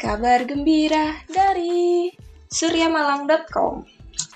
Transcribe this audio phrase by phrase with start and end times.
[0.00, 2.08] Kabar gembira dari
[2.48, 3.84] suryamalang.com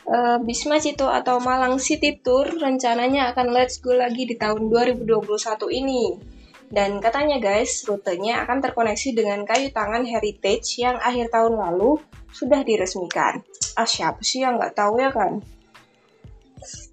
[0.05, 5.25] uh, Bisma Cito atau Malang City Tour rencananya akan let's go lagi di tahun 2021
[5.73, 6.21] ini.
[6.69, 11.97] Dan katanya guys, rutenya akan terkoneksi dengan kayu tangan heritage yang akhir tahun lalu
[12.29, 13.41] sudah diresmikan.
[13.81, 15.41] Ah siapa sih yang nggak tahu ya kan?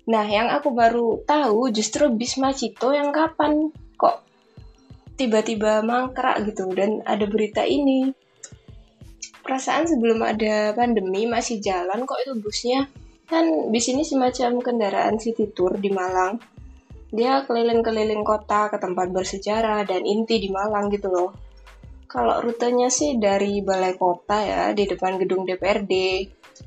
[0.07, 3.67] Nah, yang aku baru tahu justru Bisma Cito yang kapan
[3.99, 4.23] kok
[5.19, 8.20] tiba-tiba mangkrak gitu dan ada berita ini
[9.51, 12.87] perasaan sebelum ada pandemi masih jalan kok itu busnya.
[13.27, 16.39] Kan bis ini semacam kendaraan city tour di Malang.
[17.11, 21.35] Dia keliling-keliling kota ke tempat bersejarah dan inti di Malang gitu loh.
[22.07, 25.91] Kalau rutenya sih dari balai kota ya di depan gedung DPRD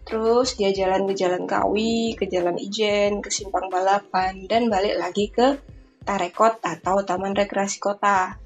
[0.04, 5.32] terus dia jalan ke Jalan Kawi ke Jalan Ijen ke Simpang Balapan dan balik lagi
[5.32, 5.56] ke
[6.04, 8.36] Tarekot atau Taman Rekreasi Kota.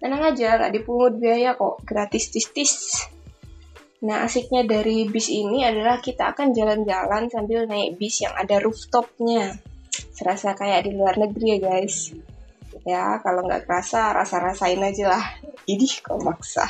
[0.00, 1.84] Tenang aja gak dipungut biaya kok.
[1.84, 3.04] Gratis tis-tis
[3.98, 9.58] Nah, asiknya dari bis ini adalah kita akan jalan-jalan sambil naik bis yang ada rooftopnya.
[10.14, 12.14] Serasa kayak di luar negeri ya guys.
[12.86, 15.24] Ya, kalau nggak kerasa, rasa-rasain aja lah.
[15.66, 16.62] Idih, kok maksa.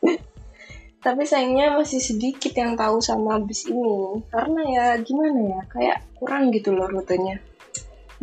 [1.04, 4.24] Tapi sayangnya masih sedikit yang tahu sama bis ini.
[4.32, 7.44] Karena ya gimana ya, kayak kurang gitu loh rutenya.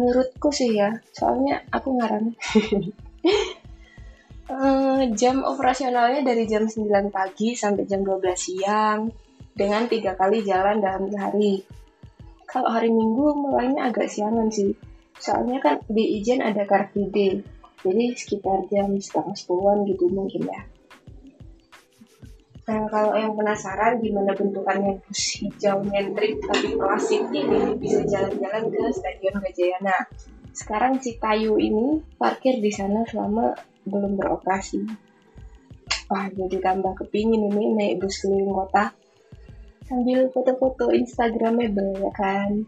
[0.01, 2.33] Menurutku sih ya, soalnya aku ngarang.
[4.47, 9.11] Uh, jam operasionalnya dari jam 9 pagi sampai jam 12 siang
[9.51, 11.67] dengan tiga kali jalan dalam sehari.
[12.47, 14.71] Kalau hari Minggu mulainya agak siangan sih.
[15.19, 17.43] Soalnya kan di Ijen ada Car Free Day.
[17.83, 20.63] Jadi sekitar jam setengah sepuluhan gitu mungkin ya.
[22.67, 28.79] Nah, kalau yang penasaran gimana bentukannya bus hijau nyentrik tapi klasik ini bisa jalan-jalan ke
[28.91, 29.97] Stadion Gajayana.
[30.57, 33.53] Sekarang Citayu ini parkir di sana selama
[33.85, 34.81] belum beroperasi.
[36.09, 38.89] Wah, jadi tambah kepingin ini naik bus keliling kota
[39.85, 42.65] sambil foto-foto Instagramable ya kan.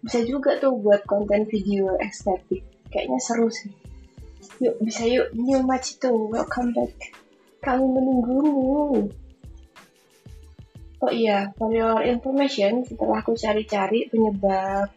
[0.00, 2.64] Bisa juga tuh buat konten video estetik.
[2.88, 3.72] Kayaknya seru sih.
[4.64, 5.28] Yuk, bisa yuk.
[5.36, 7.12] New Machito, welcome back.
[7.60, 9.12] Kami menunggumu.
[11.04, 14.88] Oh iya, for your information, setelah aku cari-cari penyebab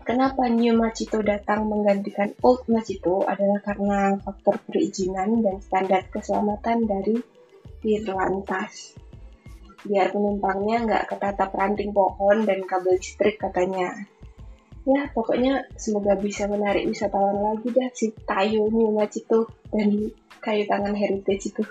[0.00, 7.20] Kenapa New Machito datang menggantikan Old Machito adalah karena faktor perizinan dan standar keselamatan dari
[7.84, 8.96] Dirlantas.
[9.84, 14.08] Biar penumpangnya nggak ketatap ranting pohon dan kabel listrik katanya.
[14.88, 20.08] Ya, pokoknya semoga bisa menarik wisatawan lagi dah si Tayo New Machito dan
[20.40, 21.64] kayu tangan heritage itu.